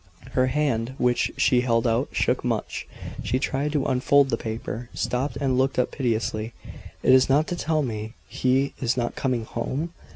Her 0.31 0.47
hand, 0.47 0.95
which 0.97 1.31
she 1.37 1.61
held 1.61 1.85
out, 1.85 2.09
shook 2.11 2.43
much. 2.43 2.87
She 3.23 3.37
tried 3.37 3.71
to 3.73 3.85
unfold 3.85 4.31
the 4.31 4.35
paper 4.35 4.89
stopped, 4.95 5.37
and 5.39 5.59
looked 5.59 5.77
up 5.77 5.91
piteously. 5.91 6.53
"It 7.03 7.13
is 7.13 7.29
not 7.29 7.45
to 7.49 7.55
tell 7.55 7.83
me 7.83 8.15
he 8.27 8.73
is 8.81 8.97
not 8.97 9.15
coming 9.15 9.45
home? 9.45 9.93